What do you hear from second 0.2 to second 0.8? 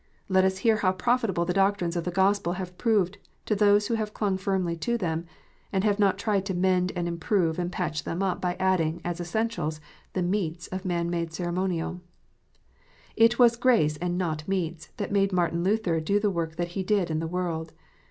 Let us hear